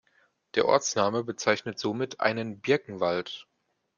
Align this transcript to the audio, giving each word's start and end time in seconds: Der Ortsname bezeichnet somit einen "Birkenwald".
Der 0.55 0.65
Ortsname 0.65 1.23
bezeichnet 1.23 1.77
somit 1.77 2.21
einen 2.21 2.59
"Birkenwald". 2.59 3.45